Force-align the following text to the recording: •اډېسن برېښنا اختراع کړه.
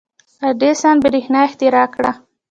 •اډېسن 0.49 0.95
برېښنا 1.03 1.39
اختراع 1.47 1.87
کړه. 1.95 2.11